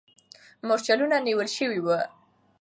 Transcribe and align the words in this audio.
مرچلونه 0.67 1.15
نیول 1.27 1.47
سوي 1.57 1.79
وو. 1.81 1.99